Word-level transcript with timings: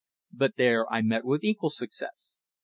But 0.33 0.55
there 0.55 0.91
I 0.91 1.03
met 1.03 1.25
with 1.25 1.43
equal 1.43 1.69
success. 1.69 2.39